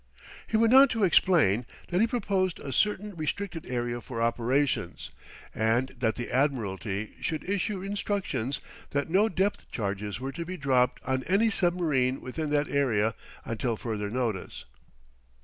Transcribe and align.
He 0.47 0.57
went 0.57 0.73
on 0.73 0.87
to 0.87 1.03
explain 1.03 1.67
that 1.89 2.01
he 2.01 2.07
proposed 2.07 2.59
a 2.59 2.73
certain 2.73 3.13
restricted 3.15 3.67
area 3.67 4.01
for 4.01 4.19
operations, 4.19 5.11
and 5.53 5.89
that 5.89 6.15
the 6.15 6.31
Admiralty 6.31 7.13
should 7.21 7.47
issue 7.47 7.83
instructions 7.83 8.59
that 8.89 9.11
no 9.11 9.29
depth 9.29 9.69
charges 9.69 10.19
were 10.19 10.31
to 10.31 10.43
be 10.43 10.57
dropped 10.57 10.99
on 11.03 11.21
any 11.25 11.51
submarine 11.51 12.19
within 12.19 12.49
that 12.49 12.67
area 12.67 13.13
until 13.45 13.77
further 13.77 14.09
notice. 14.09 14.65